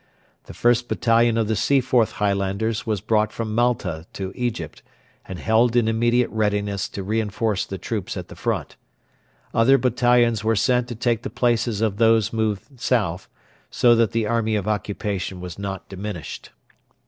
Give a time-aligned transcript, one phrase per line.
[0.45, 4.81] The 1st Battalion of the Seaforth Highlanders was brought from Malta to Egypt,
[5.27, 8.77] and held in immediate readiness to reinforce the troops at the front.
[9.53, 13.29] Other battalions were sent to take the places of those moved south,
[13.69, 16.49] so that the Army of Occupation was not diminished.